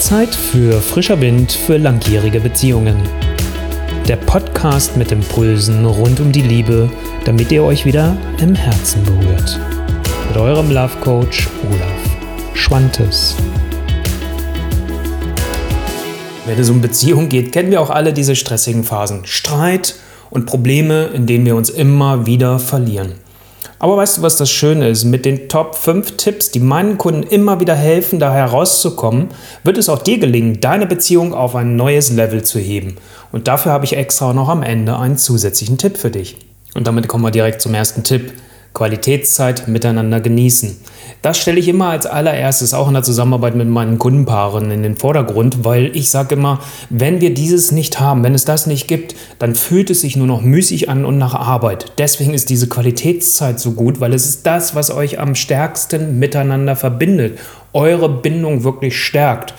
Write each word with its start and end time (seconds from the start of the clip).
Zeit 0.00 0.34
für 0.34 0.80
frischer 0.80 1.20
Wind 1.20 1.52
für 1.52 1.76
langjährige 1.76 2.40
Beziehungen. 2.40 2.96
Der 4.08 4.16
Podcast 4.16 4.96
mit 4.96 5.12
Impulsen 5.12 5.84
rund 5.84 6.20
um 6.20 6.32
die 6.32 6.40
Liebe, 6.40 6.90
damit 7.26 7.52
ihr 7.52 7.62
euch 7.62 7.84
wieder 7.84 8.16
im 8.40 8.54
Herzen 8.54 9.02
berührt. 9.04 9.60
Mit 10.28 10.38
eurem 10.38 10.70
Love 10.70 10.96
Coach 11.02 11.48
Olaf 11.68 12.54
Schwantes. 12.54 13.36
Wenn 16.46 16.58
es 16.58 16.70
um 16.70 16.80
Beziehung 16.80 17.28
geht, 17.28 17.52
kennen 17.52 17.70
wir 17.70 17.82
auch 17.82 17.90
alle 17.90 18.14
diese 18.14 18.34
stressigen 18.34 18.84
Phasen. 18.84 19.26
Streit 19.26 19.96
und 20.30 20.46
Probleme, 20.46 21.10
in 21.12 21.26
denen 21.26 21.44
wir 21.44 21.56
uns 21.56 21.68
immer 21.68 22.24
wieder 22.24 22.58
verlieren. 22.58 23.19
Aber 23.82 23.96
weißt 23.96 24.18
du, 24.18 24.22
was 24.22 24.36
das 24.36 24.50
Schöne 24.50 24.90
ist? 24.90 25.04
Mit 25.04 25.24
den 25.24 25.48
Top 25.48 25.74
5 25.74 26.18
Tipps, 26.18 26.50
die 26.50 26.60
meinen 26.60 26.98
Kunden 26.98 27.22
immer 27.22 27.60
wieder 27.60 27.74
helfen, 27.74 28.20
da 28.20 28.30
herauszukommen, 28.30 29.28
wird 29.64 29.78
es 29.78 29.88
auch 29.88 30.02
dir 30.02 30.18
gelingen, 30.18 30.60
deine 30.60 30.86
Beziehung 30.86 31.32
auf 31.32 31.56
ein 31.56 31.76
neues 31.76 32.12
Level 32.12 32.44
zu 32.44 32.58
heben. 32.58 32.96
Und 33.32 33.48
dafür 33.48 33.72
habe 33.72 33.86
ich 33.86 33.96
extra 33.96 34.34
noch 34.34 34.50
am 34.50 34.62
Ende 34.62 34.98
einen 34.98 35.16
zusätzlichen 35.16 35.78
Tipp 35.78 35.96
für 35.96 36.10
dich. 36.10 36.36
Und 36.74 36.86
damit 36.86 37.08
kommen 37.08 37.24
wir 37.24 37.30
direkt 37.30 37.62
zum 37.62 37.72
ersten 37.72 38.04
Tipp. 38.04 38.34
Qualitätszeit 38.74 39.68
miteinander 39.68 40.20
genießen. 40.20 40.76
Das 41.22 41.38
stelle 41.38 41.58
ich 41.58 41.68
immer 41.68 41.88
als 41.88 42.06
allererstes 42.06 42.72
auch 42.72 42.88
in 42.88 42.94
der 42.94 43.02
Zusammenarbeit 43.02 43.54
mit 43.54 43.68
meinen 43.68 43.98
Kundenpaaren 43.98 44.70
in 44.70 44.82
den 44.82 44.96
Vordergrund, 44.96 45.64
weil 45.64 45.94
ich 45.94 46.08
sage 46.10 46.34
immer, 46.34 46.60
wenn 46.88 47.20
wir 47.20 47.34
dieses 47.34 47.72
nicht 47.72 48.00
haben, 48.00 48.22
wenn 48.24 48.34
es 48.34 48.44
das 48.44 48.66
nicht 48.66 48.88
gibt, 48.88 49.14
dann 49.38 49.54
fühlt 49.54 49.90
es 49.90 50.00
sich 50.00 50.16
nur 50.16 50.26
noch 50.26 50.40
müßig 50.40 50.88
an 50.88 51.04
und 51.04 51.18
nach 51.18 51.34
Arbeit. 51.34 51.92
Deswegen 51.98 52.32
ist 52.32 52.48
diese 52.48 52.68
Qualitätszeit 52.68 53.60
so 53.60 53.72
gut, 53.72 54.00
weil 54.00 54.14
es 54.14 54.24
ist 54.24 54.46
das, 54.46 54.74
was 54.74 54.90
euch 54.90 55.18
am 55.18 55.34
stärksten 55.34 56.18
miteinander 56.18 56.76
verbindet, 56.76 57.38
eure 57.72 58.08
Bindung 58.08 58.64
wirklich 58.64 58.98
stärkt. 58.98 59.52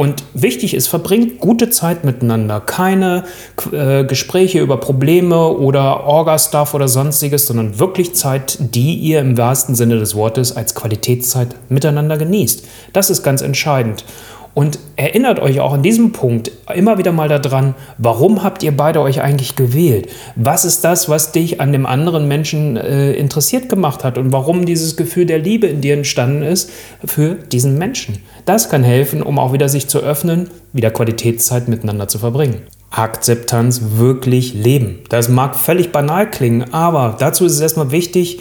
Und 0.00 0.24
wichtig 0.32 0.72
ist, 0.72 0.86
verbringt 0.86 1.40
gute 1.40 1.68
Zeit 1.68 2.04
miteinander. 2.04 2.60
Keine 2.60 3.24
äh, 3.70 4.02
Gespräche 4.04 4.58
über 4.60 4.78
Probleme 4.78 5.48
oder 5.48 6.04
Orga-Stuff 6.04 6.72
oder 6.72 6.88
sonstiges, 6.88 7.46
sondern 7.46 7.78
wirklich 7.78 8.14
Zeit, 8.14 8.56
die 8.60 8.94
ihr 8.94 9.20
im 9.20 9.36
wahrsten 9.36 9.74
Sinne 9.74 9.98
des 9.98 10.14
Wortes 10.14 10.56
als 10.56 10.74
Qualitätszeit 10.74 11.54
miteinander 11.68 12.16
genießt. 12.16 12.64
Das 12.94 13.10
ist 13.10 13.22
ganz 13.22 13.42
entscheidend. 13.42 14.06
Und 14.52 14.80
erinnert 14.96 15.38
euch 15.38 15.60
auch 15.60 15.72
an 15.72 15.82
diesem 15.82 16.12
Punkt 16.12 16.50
immer 16.74 16.98
wieder 16.98 17.12
mal 17.12 17.28
daran, 17.28 17.74
warum 17.98 18.42
habt 18.42 18.62
ihr 18.62 18.76
beide 18.76 19.00
euch 19.00 19.22
eigentlich 19.22 19.54
gewählt? 19.54 20.08
Was 20.34 20.64
ist 20.64 20.82
das, 20.82 21.08
was 21.08 21.32
dich 21.32 21.60
an 21.60 21.72
dem 21.72 21.86
anderen 21.86 22.26
Menschen 22.26 22.76
äh, 22.76 23.12
interessiert 23.12 23.68
gemacht 23.68 24.02
hat 24.02 24.18
und 24.18 24.32
warum 24.32 24.66
dieses 24.66 24.96
Gefühl 24.96 25.26
der 25.26 25.38
Liebe 25.38 25.68
in 25.68 25.80
dir 25.80 25.94
entstanden 25.94 26.42
ist 26.42 26.70
für 27.04 27.34
diesen 27.34 27.78
Menschen? 27.78 28.18
Das 28.44 28.68
kann 28.68 28.82
helfen, 28.82 29.22
um 29.22 29.38
auch 29.38 29.52
wieder 29.52 29.68
sich 29.68 29.86
zu 29.86 30.00
öffnen, 30.00 30.50
wieder 30.72 30.90
Qualitätszeit 30.90 31.68
miteinander 31.68 32.08
zu 32.08 32.18
verbringen. 32.18 32.62
Akzeptanz 32.90 33.82
wirklich 33.96 34.52
leben. 34.54 34.98
Das 35.08 35.28
mag 35.28 35.54
völlig 35.54 35.92
banal 35.92 36.28
klingen, 36.28 36.74
aber 36.74 37.16
dazu 37.18 37.44
ist 37.44 37.52
es 37.52 37.60
erstmal 37.60 37.92
wichtig, 37.92 38.40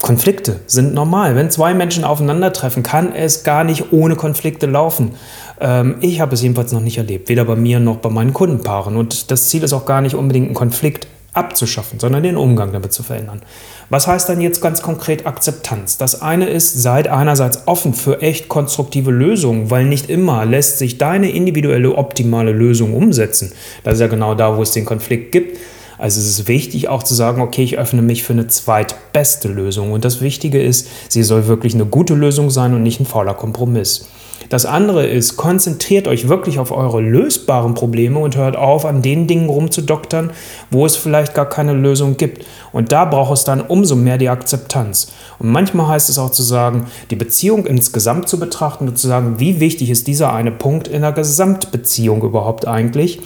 Konflikte 0.00 0.60
sind 0.66 0.92
normal. 0.92 1.34
Wenn 1.34 1.50
zwei 1.50 1.72
Menschen 1.72 2.04
aufeinandertreffen, 2.04 2.82
kann 2.82 3.14
es 3.14 3.42
gar 3.44 3.64
nicht 3.64 3.92
ohne 3.92 4.16
Konflikte 4.16 4.66
laufen. 4.66 5.12
Ähm, 5.60 5.96
ich 6.00 6.20
habe 6.20 6.34
es 6.34 6.42
jedenfalls 6.42 6.72
noch 6.72 6.80
nicht 6.80 6.98
erlebt, 6.98 7.28
weder 7.28 7.44
bei 7.44 7.56
mir 7.56 7.80
noch 7.80 7.96
bei 7.96 8.10
meinen 8.10 8.34
Kundenpaaren. 8.34 8.96
Und 8.96 9.30
das 9.30 9.48
Ziel 9.48 9.62
ist 9.62 9.72
auch 9.72 9.86
gar 9.86 10.00
nicht 10.00 10.14
unbedingt 10.14 10.46
einen 10.46 10.54
Konflikt 10.54 11.06
abzuschaffen, 11.34 11.98
sondern 11.98 12.22
den 12.22 12.36
Umgang 12.36 12.72
damit 12.72 12.92
zu 12.92 13.02
verändern. 13.02 13.42
Was 13.90 14.06
heißt 14.06 14.28
dann 14.28 14.40
jetzt 14.40 14.60
ganz 14.60 14.82
konkret 14.82 15.26
Akzeptanz? 15.26 15.98
Das 15.98 16.22
eine 16.22 16.48
ist, 16.48 16.80
seid 16.80 17.08
einerseits 17.08 17.66
offen 17.66 17.92
für 17.92 18.22
echt 18.22 18.48
konstruktive 18.48 19.10
Lösungen, 19.10 19.70
weil 19.70 19.84
nicht 19.84 20.08
immer 20.08 20.44
lässt 20.46 20.78
sich 20.78 20.96
deine 20.96 21.30
individuelle 21.30 21.94
optimale 21.96 22.52
Lösung 22.52 22.94
umsetzen. 22.94 23.52
Das 23.82 23.94
ist 23.94 24.00
ja 24.00 24.06
genau 24.06 24.34
da, 24.34 24.56
wo 24.56 24.62
es 24.62 24.72
den 24.72 24.84
Konflikt 24.84 25.32
gibt. 25.32 25.58
Also 25.98 26.20
es 26.20 26.26
ist 26.26 26.48
wichtig 26.48 26.88
auch 26.88 27.02
zu 27.02 27.14
sagen, 27.14 27.40
okay, 27.40 27.62
ich 27.62 27.78
öffne 27.78 28.02
mich 28.02 28.22
für 28.22 28.32
eine 28.32 28.48
zweitbeste 28.48 29.48
Lösung. 29.48 29.92
Und 29.92 30.04
das 30.04 30.20
Wichtige 30.20 30.62
ist, 30.62 30.88
sie 31.08 31.22
soll 31.22 31.46
wirklich 31.46 31.74
eine 31.74 31.86
gute 31.86 32.14
Lösung 32.14 32.50
sein 32.50 32.74
und 32.74 32.82
nicht 32.82 33.00
ein 33.00 33.06
fauler 33.06 33.34
Kompromiss. 33.34 34.06
Das 34.48 34.66
andere 34.66 35.06
ist, 35.06 35.36
konzentriert 35.36 36.06
euch 36.06 36.28
wirklich 36.28 36.58
auf 36.58 36.70
eure 36.70 37.00
lösbaren 37.00 37.74
Probleme 37.74 38.18
und 38.18 38.36
hört 38.36 38.56
auf, 38.56 38.84
an 38.84 39.02
den 39.02 39.26
Dingen 39.26 39.48
rumzudoktern, 39.48 40.32
wo 40.70 40.84
es 40.84 40.96
vielleicht 40.96 41.34
gar 41.34 41.48
keine 41.48 41.72
Lösung 41.72 42.16
gibt. 42.16 42.44
Und 42.72 42.92
da 42.92 43.04
braucht 43.04 43.32
es 43.32 43.44
dann 43.44 43.60
umso 43.60 43.96
mehr 43.96 44.18
die 44.18 44.28
Akzeptanz. 44.28 45.12
Und 45.38 45.50
manchmal 45.50 45.88
heißt 45.88 46.08
es 46.08 46.18
auch 46.18 46.30
zu 46.30 46.42
sagen, 46.42 46.86
die 47.10 47.16
Beziehung 47.16 47.66
insgesamt 47.66 48.28
zu 48.28 48.38
betrachten 48.38 48.88
und 48.88 48.98
zu 48.98 49.08
sagen, 49.08 49.36
wie 49.38 49.60
wichtig 49.60 49.90
ist 49.90 50.06
dieser 50.06 50.32
eine 50.32 50.52
Punkt 50.52 50.88
in 50.88 51.02
der 51.02 51.12
Gesamtbeziehung 51.12 52.22
überhaupt 52.22 52.66
eigentlich. 52.66 53.20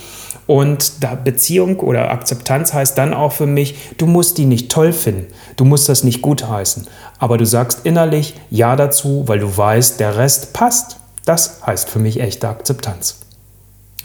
Und 0.48 1.04
da 1.04 1.14
Beziehung 1.14 1.78
oder 1.80 2.10
Akzeptanz 2.10 2.72
heißt 2.72 2.96
dann 2.96 3.12
auch 3.12 3.32
für 3.32 3.46
mich, 3.46 3.74
du 3.98 4.06
musst 4.06 4.38
die 4.38 4.46
nicht 4.46 4.70
toll 4.72 4.94
finden, 4.94 5.26
du 5.56 5.66
musst 5.66 5.90
das 5.90 6.04
nicht 6.04 6.22
gutheißen, 6.22 6.86
aber 7.18 7.36
du 7.36 7.44
sagst 7.44 7.80
innerlich 7.84 8.32
Ja 8.48 8.74
dazu, 8.74 9.24
weil 9.26 9.40
du 9.40 9.56
weißt, 9.56 10.00
der 10.00 10.16
Rest 10.16 10.54
passt. 10.54 10.96
Das 11.26 11.60
heißt 11.66 11.90
für 11.90 11.98
mich 11.98 12.18
echte 12.20 12.48
Akzeptanz. 12.48 13.20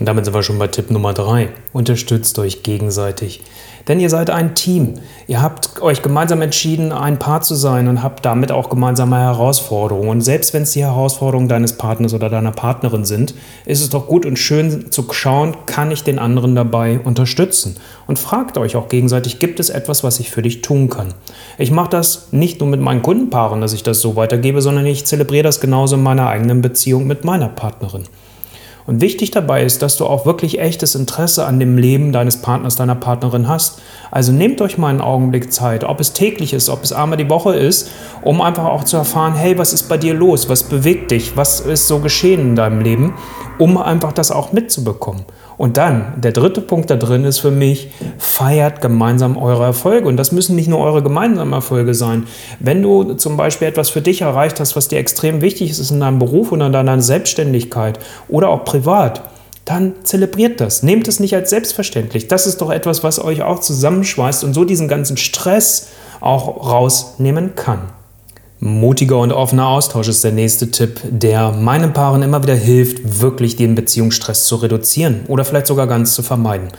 Und 0.02 0.06
damit 0.06 0.26
sind 0.26 0.34
wir 0.34 0.44
schon 0.44 0.60
bei 0.60 0.68
Tipp 0.68 0.92
Nummer 0.92 1.14
drei. 1.14 1.50
Unterstützt 1.72 2.38
euch 2.40 2.62
gegenseitig. 2.62 3.42
Denn 3.88 4.00
ihr 4.00 4.10
seid 4.10 4.30
ein 4.30 4.56
Team. 4.56 4.94
Ihr 5.28 5.42
habt 5.42 5.82
euch 5.82 6.02
gemeinsam 6.02 6.42
entschieden, 6.42 6.92
ein 6.94 7.20
Paar 7.20 7.42
zu 7.42 7.56
sein 7.56 7.88
und 7.88 8.02
habt 8.02 8.26
damit 8.26 8.52
auch 8.52 8.70
gemeinsame 8.70 9.18
Herausforderungen. 9.18 10.10
Und 10.10 10.22
selbst 10.22 10.54
wenn 10.54 10.64
es 10.64 10.72
die 10.72 10.84
Herausforderungen 10.84 11.50
deines 11.50 11.74
Partners 11.74 12.14
oder 12.14 12.30
deiner 12.30 12.52
Partnerin 12.52 13.04
sind, 13.04 13.34
ist 13.66 13.82
es 13.82 13.90
doch 13.90 14.08
gut 14.08 14.26
und 14.26 14.40
schön 14.40 14.92
zu 14.92 15.06
schauen, 15.12 15.56
kann 15.66 15.92
ich 15.92 16.04
den 16.04 16.20
anderen 16.20 16.56
dabei 16.56 17.00
unterstützen? 17.04 17.76
Und 18.08 18.20
fragt 18.20 18.58
euch 18.58 18.76
auch 18.76 18.88
gegenseitig, 18.88 19.40
gibt 19.40 19.60
es 19.60 19.70
etwas, 19.70 20.04
was 20.04 20.20
ich 20.20 20.32
für 20.32 20.42
dich 20.42 20.62
tun 20.62 20.90
kann? 20.90 21.14
Ich 21.58 21.72
mache 21.72 21.90
das 21.90 22.30
nicht 22.32 22.62
nur 22.62 22.70
mit 22.70 22.80
meinen 22.80 23.02
Kundenpaaren, 23.02 23.60
dass 23.60 23.74
ich 23.74 23.84
das 23.84 24.00
so 24.00 24.16
weitergebe, 24.16 24.62
sondern 24.62 24.86
ich 24.86 25.06
zelebriere 25.06 25.44
das 25.44 25.60
genauso 25.60 25.96
in 25.96 26.04
meiner 26.04 26.28
eigenen 26.28 26.62
Beziehung 26.62 27.06
mit 27.06 27.26
meiner 27.26 27.50
Partnerin. 27.50 28.04
Und 28.86 29.02
wichtig 29.02 29.32
dabei 29.32 29.64
ist, 29.64 29.82
dass 29.82 29.96
du 29.96 30.06
auch 30.06 30.26
wirklich 30.26 30.60
echtes 30.60 30.96
Interesse 30.96 31.46
an 31.46 31.60
dem 31.60 31.78
Leben 31.78 32.12
deines 32.12 32.42
Partners, 32.42 32.76
deiner 32.76 32.96
Partnerin 32.96 33.48
hast. 33.48 33.82
Also 34.12 34.32
nehmt 34.32 34.62
euch 34.62 34.78
mal 34.78 34.90
einen 34.90 35.02
Augenblick 35.02 35.54
Zeit, 35.54 35.84
ob 35.84 36.00
es 36.00 36.14
täglich 36.14 36.54
ist, 36.54 36.70
ob 36.70 36.84
es 36.84 36.92
einmal 36.92 37.18
die 37.18 37.30
Woche 37.30 37.56
ist, 37.56 37.90
um 38.22 38.42
einfach 38.42 38.66
auch 38.66 38.84
zu 38.84 38.98
erfahren, 38.98 39.36
hey, 39.36 39.58
was 39.58 39.72
ist 39.72 39.88
bei 39.88 39.98
dir 39.98 40.14
los? 40.14 40.50
Was 40.50 40.64
bewegt 40.64 41.12
dich? 41.12 41.38
Was 41.38 41.62
ist 41.62 41.88
so 41.88 42.00
geschehen 42.00 42.42
in 42.42 42.56
deinem 42.56 42.82
Leben? 42.82 43.14
Um 43.58 43.78
einfach 43.78 44.12
das 44.12 44.32
auch 44.32 44.52
mitzubekommen. 44.52 45.26
Und 45.58 45.78
dann, 45.78 46.14
der 46.18 46.32
dritte 46.32 46.62
Punkt 46.62 46.90
da 46.90 46.96
drin 46.96 47.24
ist 47.26 47.40
für 47.40 47.52
mich, 47.52 47.90
feiert 48.18 48.82
gemeinsam 48.82 49.38
eure 49.38 49.66
Erfolge. 49.66 50.08
Und 50.08 50.18
das 50.18 50.32
müssen 50.32 50.56
nicht 50.56 50.68
nur 50.68 50.80
eure 50.80 51.04
gemeinsamen 51.04 51.54
Erfolge 51.54 51.94
sein. 51.94 52.28
Wenn 52.60 52.82
du 52.82 53.14
zum 53.14 53.38
Beispiel 53.38 53.68
etwas 53.68 53.90
für 53.90 54.02
dich 54.02 54.22
erreicht 54.22 54.60
hast, 54.60 54.76
was 54.76 54.88
dir 54.88 55.00
extrem 55.00 55.42
wichtig 55.42 55.72
ist, 55.72 55.92
in 55.92 56.00
deinem 56.00 56.20
Beruf 56.20 56.52
oder 56.52 56.68
in 56.68 56.74
deiner 56.74 57.02
Selbstständigkeit 57.02 58.00
oder 58.28 58.50
auch 58.50 58.66
privat, 58.66 59.24
dann 59.66 59.94
zelebriert 60.04 60.60
das. 60.60 60.84
Nehmt 60.84 61.08
es 61.08 61.20
nicht 61.20 61.36
als 61.36 61.50
selbstverständlich. 61.50 62.28
Das 62.28 62.48
ist 62.48 62.62
doch 62.62 62.70
etwas, 62.70 63.04
was 63.04 63.24
euch 63.24 63.44
auch 63.44 63.60
zusammenschweißt 63.60 64.44
und 64.44 64.54
so 64.54 64.66
diesen 64.66 64.88
ganzen 64.88 65.18
Stress 65.18 65.90
auch 66.20 66.70
rausnehmen 66.70 67.56
kann. 67.56 67.80
Mutiger 68.66 69.20
und 69.20 69.34
offener 69.34 69.68
Austausch 69.68 70.08
ist 70.08 70.24
der 70.24 70.32
nächste 70.32 70.72
Tipp, 70.72 71.02
der 71.04 71.52
meinen 71.52 71.92
Paaren 71.92 72.22
immer 72.22 72.42
wieder 72.44 72.56
hilft, 72.56 73.20
wirklich 73.20 73.58
den 73.58 73.76
Beziehungsstress 73.76 74.46
zu 74.46 74.56
reduzieren 74.56 75.26
oder 75.28 75.44
vielleicht 75.44 75.68
sogar 75.68 75.86
ganz 75.86 76.14
zu 76.14 76.24
vermeiden. 76.24 76.70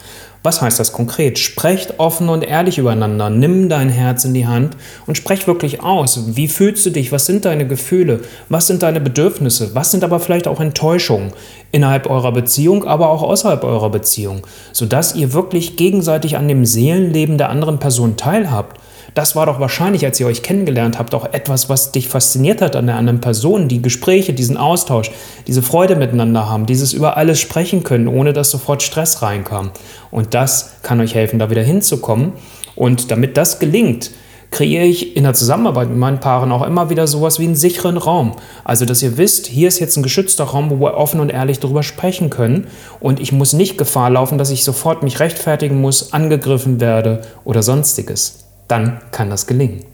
Was 0.43 0.63
heißt 0.63 0.81
das 0.81 0.93
konkret? 0.93 1.39
Sprecht 1.39 2.01
offen 2.01 2.31
und 2.31 2.43
ehrlich 2.43 2.79
übereinander. 2.79 3.29
Nimm 3.29 3.69
dein 3.69 3.91
Herz 3.91 4.25
in 4.25 4.33
die 4.33 4.47
Hand 4.47 4.79
und 5.07 5.19
sprech 5.19 5.47
wirklich 5.47 5.83
aus. 5.83 6.37
Wie 6.37 6.49
fühlst 6.49 6.87
du 6.87 6.91
dich? 6.91 7.13
Was 7.13 7.27
sind 7.27 7.45
deine 7.45 7.67
Gefühle? 7.67 8.21
Was 8.49 8.67
sind 8.67 8.83
deine 8.83 9.03
Bedürfnisse? 9.03 9.75
Was 9.75 9.91
sind 9.91 10.05
aber 10.05 10.21
vielleicht 10.21 10.49
auch 10.49 10.61
Enttäuschungen 10.61 11.35
innerhalb 11.71 12.09
eurer 12.09 12.33
Beziehung, 12.33 12.85
aber 12.87 13.11
auch 13.11 13.23
außerhalb 13.23 13.63
eurer 13.63 13.91
Beziehung, 13.91 14.47
sodass 14.73 15.15
ihr 15.15 15.35
wirklich 15.35 15.77
gegenseitig 15.77 16.39
an 16.39 16.49
dem 16.49 16.65
Seelenleben 16.65 17.37
der 17.37 17.51
anderen 17.51 17.79
Person 17.79 18.17
teilhabt 18.17 18.81
das 19.15 19.37
war 19.37 19.47
doch 19.47 19.61
wahrscheinlich, 19.61 20.05
als 20.05 20.19
ihr 20.19 20.27
euch 20.27 20.43
kennengelernt 20.43 20.99
habt, 20.99 21.15
auch 21.15 21.33
etwas, 21.33 21.69
was 21.69 21.93
dich 21.93 22.09
fasziniert 22.09 22.61
hat 22.61 22.75
an 22.75 22.87
der 22.87 22.97
anderen 22.97 23.21
Person. 23.21 23.69
Die 23.69 23.81
Gespräche, 23.81 24.33
diesen 24.33 24.57
Austausch, 24.57 25.13
diese 25.47 25.63
Freude 25.63 25.95
miteinander 25.95 26.49
haben, 26.49 26.67
dieses 26.67 26.93
über 26.93 27.17
alles 27.17 27.41
sprechen 27.41 27.85
können, 27.85 28.09
ohne 28.09 28.33
dass 28.33 28.51
sofort 28.51 28.83
Stress 28.83 29.23
reinkam. 29.23 29.71
Und 30.11 30.35
das 30.35 30.73
kann 30.83 31.01
euch 31.01 31.15
helfen, 31.15 31.39
da 31.39 31.49
wieder 31.49 31.63
hinzukommen. 31.63 32.33
Und 32.75 33.13
damit 33.13 33.37
das 33.37 33.61
gelingt, 33.61 34.11
kreiere 34.51 34.85
ich 34.85 35.17
in 35.17 35.23
der 35.23 35.35
Zusammenarbeit 35.35 35.89
mit 35.89 35.99
meinen 35.99 36.19
Paaren 36.19 36.51
auch 36.51 36.67
immer 36.67 36.91
wieder 36.91 37.07
sowas 37.07 37.39
wie 37.39 37.45
einen 37.45 37.57
sicheren 37.57 37.97
Raum. 37.97 38.35
Also, 38.65 38.85
dass 38.85 39.03
ihr 39.03 39.17
wisst, 39.17 39.47
hier 39.47 39.69
ist 39.69 39.79
jetzt 39.79 39.97
ein 39.97 40.03
geschützter 40.03 40.45
Raum, 40.45 40.71
wo 40.71 40.81
wir 40.81 40.95
offen 40.95 41.21
und 41.21 41.31
ehrlich 41.31 41.61
darüber 41.61 41.85
sprechen 41.85 42.31
können. 42.31 42.67
Und 42.99 43.21
ich 43.21 43.31
muss 43.31 43.53
nicht 43.53 43.79
Gefahr 43.79 44.11
laufen, 44.11 44.39
dass 44.39 44.51
ich 44.51 44.65
sofort 44.65 45.05
mich 45.05 45.21
rechtfertigen 45.21 45.81
muss, 45.81 46.13
angegriffen 46.13 46.81
werde 46.81 47.23
oder 47.45 47.63
sonstiges 47.63 48.44
dann 48.75 48.99
kann 49.13 49.31
das 49.31 49.47
gelingen. 49.47 49.85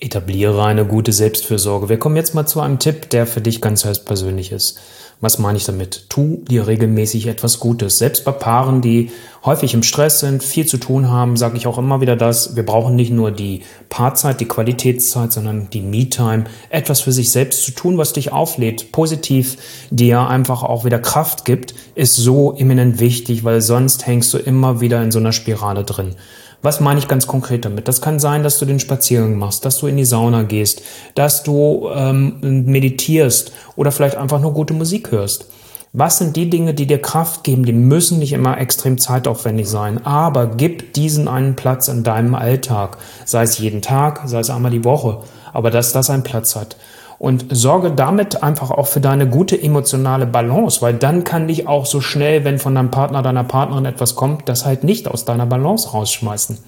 Etabliere 0.00 0.64
eine 0.64 0.84
gute 0.84 1.12
Selbstfürsorge. 1.12 1.88
Wir 1.88 1.98
kommen 1.98 2.16
jetzt 2.16 2.34
mal 2.34 2.44
zu 2.44 2.60
einem 2.60 2.80
Tipp, 2.80 3.08
der 3.10 3.24
für 3.24 3.40
dich 3.40 3.60
ganz 3.60 3.84
höchstpersönlich 3.84 4.50
ist. 4.50 4.80
Was 5.20 5.38
meine 5.38 5.56
ich 5.56 5.64
damit? 5.64 6.06
Tu 6.08 6.42
dir 6.48 6.66
regelmäßig 6.66 7.28
etwas 7.28 7.60
Gutes. 7.60 7.98
Selbst 7.98 8.24
bei 8.24 8.32
Paaren, 8.32 8.82
die 8.82 9.12
häufig 9.44 9.74
im 9.74 9.84
Stress 9.84 10.18
sind, 10.18 10.42
viel 10.42 10.66
zu 10.66 10.76
tun 10.76 11.08
haben, 11.08 11.36
sage 11.36 11.56
ich 11.56 11.68
auch 11.68 11.78
immer 11.78 12.00
wieder 12.00 12.16
das, 12.16 12.56
wir 12.56 12.66
brauchen 12.66 12.96
nicht 12.96 13.12
nur 13.12 13.30
die 13.30 13.62
Paarzeit, 13.88 14.40
die 14.40 14.48
Qualitätszeit, 14.48 15.32
sondern 15.32 15.70
die 15.70 15.80
Me-Time, 15.80 16.44
etwas 16.68 17.00
für 17.00 17.12
sich 17.12 17.30
selbst 17.30 17.62
zu 17.62 17.70
tun, 17.70 17.96
was 17.96 18.12
dich 18.12 18.32
auflädt, 18.32 18.90
positiv 18.90 19.56
dir 19.90 20.26
einfach 20.26 20.64
auch 20.64 20.84
wieder 20.84 20.98
Kraft 20.98 21.44
gibt, 21.44 21.74
ist 21.94 22.16
so 22.16 22.54
eminent 22.56 22.98
wichtig, 22.98 23.44
weil 23.44 23.62
sonst 23.62 24.06
hängst 24.06 24.34
du 24.34 24.38
immer 24.38 24.80
wieder 24.80 25.00
in 25.00 25.12
so 25.12 25.20
einer 25.20 25.32
Spirale 25.32 25.84
drin. 25.84 26.16
Was 26.62 26.80
meine 26.80 26.98
ich 26.98 27.08
ganz 27.08 27.26
konkret 27.26 27.64
damit? 27.64 27.88
Das 27.88 28.00
kann 28.00 28.18
sein, 28.18 28.42
dass 28.42 28.58
du 28.58 28.64
den 28.64 28.80
Spaziergang 28.80 29.36
machst, 29.36 29.64
dass 29.64 29.78
du 29.78 29.86
in 29.86 29.96
die 29.96 30.04
Sauna 30.04 30.42
gehst, 30.42 30.82
dass 31.14 31.42
du 31.42 31.88
ähm, 31.94 32.64
meditierst 32.66 33.52
oder 33.76 33.92
vielleicht 33.92 34.16
einfach 34.16 34.40
nur 34.40 34.52
gute 34.52 34.74
Musik 34.74 35.10
hörst. 35.10 35.46
Was 35.92 36.18
sind 36.18 36.36
die 36.36 36.50
Dinge, 36.50 36.74
die 36.74 36.86
dir 36.86 37.00
Kraft 37.00 37.44
geben? 37.44 37.64
Die 37.64 37.72
müssen 37.72 38.18
nicht 38.18 38.32
immer 38.32 38.58
extrem 38.58 38.98
zeitaufwendig 38.98 39.68
sein, 39.68 40.04
aber 40.04 40.46
gib 40.46 40.92
diesen 40.92 41.26
einen 41.26 41.56
Platz 41.56 41.88
in 41.88 42.02
deinem 42.02 42.34
Alltag, 42.34 42.98
sei 43.24 43.44
es 43.44 43.58
jeden 43.58 43.80
Tag, 43.80 44.22
sei 44.26 44.40
es 44.40 44.50
einmal 44.50 44.72
die 44.72 44.84
Woche, 44.84 45.20
aber 45.54 45.70
dass 45.70 45.92
das 45.92 46.10
einen 46.10 46.22
Platz 46.22 46.54
hat 46.54 46.76
und 47.18 47.46
sorge 47.50 47.92
damit 47.92 48.42
einfach 48.42 48.70
auch 48.70 48.86
für 48.86 49.00
deine 49.00 49.28
gute 49.28 49.60
emotionale 49.60 50.26
Balance, 50.26 50.82
weil 50.82 50.94
dann 50.94 51.24
kann 51.24 51.48
dich 51.48 51.66
auch 51.66 51.86
so 51.86 52.00
schnell, 52.00 52.44
wenn 52.44 52.58
von 52.58 52.74
deinem 52.74 52.90
Partner, 52.90 53.22
deiner 53.22 53.44
Partnerin 53.44 53.86
etwas 53.86 54.16
kommt, 54.16 54.48
das 54.48 54.66
halt 54.66 54.84
nicht 54.84 55.08
aus 55.08 55.24
deiner 55.24 55.46
Balance 55.46 55.90
rausschmeißen. 55.90 56.58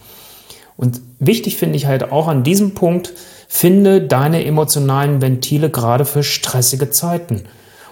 Und 0.76 1.00
wichtig 1.18 1.56
finde 1.56 1.76
ich 1.76 1.86
halt 1.86 2.12
auch 2.12 2.28
an 2.28 2.44
diesem 2.44 2.74
Punkt, 2.74 3.12
finde 3.48 4.00
deine 4.00 4.44
emotionalen 4.44 5.20
Ventile 5.20 5.70
gerade 5.70 6.04
für 6.04 6.22
stressige 6.22 6.90
Zeiten. 6.90 7.44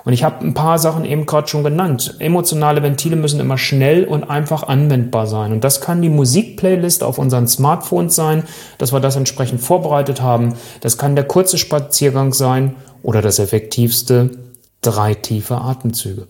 Und 0.07 0.13
ich 0.13 0.23
habe 0.23 0.47
ein 0.47 0.55
paar 0.55 0.79
Sachen 0.79 1.05
eben 1.05 1.27
gerade 1.27 1.49
schon 1.49 1.65
genannt. 1.65 2.15
Emotionale 2.21 2.81
Ventile 2.81 3.17
müssen 3.17 3.41
immer 3.41 3.59
schnell 3.59 4.05
und 4.05 4.23
einfach 4.23 4.63
anwendbar 4.63 5.27
sein. 5.27 5.51
Und 5.53 5.65
das 5.65 5.81
kann 5.81 6.01
die 6.01 6.09
Musikplaylist 6.09 7.03
auf 7.03 7.19
unseren 7.19 7.49
Smartphones 7.49 8.15
sein, 8.15 8.45
dass 8.79 8.93
wir 8.93 9.01
das 9.01 9.17
entsprechend 9.17 9.61
vorbereitet 9.61 10.23
haben. 10.23 10.55
Das 10.81 10.97
kann 10.97 11.17
der 11.17 11.25
kurze 11.25 11.59
Spaziergang 11.59 12.33
sein 12.33 12.77
oder 13.03 13.21
das 13.21 13.41
effektivste, 13.41 14.31
drei 14.81 15.15
tiefe 15.15 15.57
Atemzüge. 15.57 16.29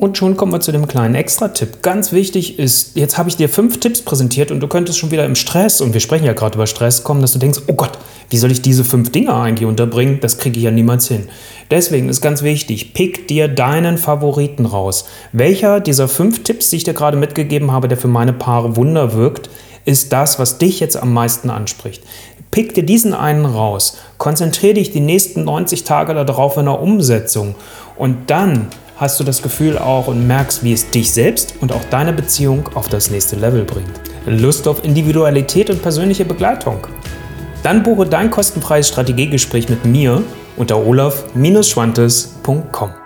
Und 0.00 0.16
schon 0.16 0.34
kommen 0.38 0.50
wir 0.50 0.60
zu 0.60 0.72
dem 0.72 0.88
kleinen 0.88 1.14
Extra-Tipp. 1.14 1.82
Ganz 1.82 2.10
wichtig 2.10 2.58
ist, 2.58 2.96
jetzt 2.96 3.18
habe 3.18 3.28
ich 3.28 3.36
dir 3.36 3.50
fünf 3.50 3.80
Tipps 3.80 4.00
präsentiert 4.00 4.50
und 4.50 4.60
du 4.60 4.66
könntest 4.66 4.98
schon 4.98 5.10
wieder 5.10 5.26
im 5.26 5.34
Stress, 5.34 5.82
und 5.82 5.92
wir 5.92 6.00
sprechen 6.00 6.24
ja 6.24 6.32
gerade 6.32 6.54
über 6.54 6.66
Stress, 6.66 7.04
kommen, 7.04 7.20
dass 7.20 7.34
du 7.34 7.38
denkst, 7.38 7.60
oh 7.66 7.74
Gott, 7.74 7.98
wie 8.30 8.38
soll 8.38 8.50
ich 8.50 8.62
diese 8.62 8.82
fünf 8.82 9.12
Dinge 9.12 9.34
eigentlich 9.34 9.68
unterbringen? 9.68 10.18
Das 10.22 10.38
kriege 10.38 10.56
ich 10.56 10.64
ja 10.64 10.70
niemals 10.70 11.06
hin. 11.06 11.28
Deswegen 11.70 12.08
ist 12.08 12.22
ganz 12.22 12.42
wichtig, 12.42 12.94
pick 12.94 13.28
dir 13.28 13.46
deinen 13.46 13.98
Favoriten 13.98 14.64
raus. 14.64 15.04
Welcher 15.32 15.80
dieser 15.80 16.08
fünf 16.08 16.44
Tipps, 16.44 16.70
die 16.70 16.76
ich 16.76 16.84
dir 16.84 16.94
gerade 16.94 17.18
mitgegeben 17.18 17.70
habe, 17.70 17.86
der 17.86 17.98
für 17.98 18.08
meine 18.08 18.32
Paare 18.32 18.76
Wunder 18.76 19.12
wirkt, 19.12 19.50
ist 19.84 20.14
das, 20.14 20.38
was 20.38 20.56
dich 20.56 20.80
jetzt 20.80 20.96
am 20.96 21.12
meisten 21.12 21.50
anspricht. 21.50 22.02
Pick 22.50 22.72
dir 22.72 22.84
diesen 22.84 23.12
einen 23.12 23.44
raus, 23.44 23.98
konzentriere 24.16 24.74
dich 24.74 24.92
die 24.92 25.00
nächsten 25.00 25.44
90 25.44 25.84
Tage 25.84 26.14
darauf 26.14 26.56
in 26.56 26.64
der 26.64 26.80
Umsetzung 26.80 27.54
und 27.98 28.30
dann 28.30 28.68
hast 29.00 29.18
du 29.18 29.24
das 29.24 29.42
Gefühl 29.42 29.78
auch 29.78 30.06
und 30.08 30.26
merkst, 30.26 30.62
wie 30.62 30.74
es 30.74 30.90
dich 30.90 31.10
selbst 31.10 31.54
und 31.60 31.72
auch 31.72 31.82
deine 31.88 32.12
Beziehung 32.12 32.68
auf 32.74 32.88
das 32.88 33.10
nächste 33.10 33.36
Level 33.36 33.64
bringt. 33.64 33.98
Lust 34.26 34.68
auf 34.68 34.84
Individualität 34.84 35.70
und 35.70 35.80
persönliche 35.80 36.26
Begleitung? 36.26 36.86
Dann 37.62 37.82
buche 37.82 38.04
dein 38.06 38.30
kostenfreies 38.30 38.88
Strategiegespräch 38.88 39.70
mit 39.70 39.86
mir 39.86 40.22
unter 40.56 40.86
olaf-schwantes.com. 40.86 42.99